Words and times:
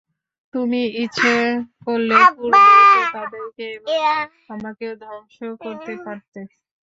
তুমি 0.53 0.81
ইচ্ছে 1.03 1.33
করলে 1.85 2.15
পূর্বেই 2.35 2.83
তো 2.93 3.01
তাদেরকে 3.15 3.65
এবং 3.75 3.95
আমাকেও 4.49 4.93
ধ্বংস 5.01 5.35
করতে 5.61 5.93
পারতে। 6.05 6.39